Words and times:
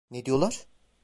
Ne 0.09 0.25
diyorlar? 0.25 0.65